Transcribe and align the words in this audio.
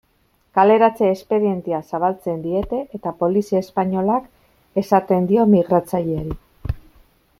Kaleratze 0.59 1.09
espedientea 1.15 1.81
zabaltzen 1.89 2.41
diete 2.45 2.79
eta 2.99 3.13
polizia 3.19 3.61
espainolak 3.67 4.83
esaten 4.85 5.29
dio 5.33 5.47
migratzaileari. 5.53 6.39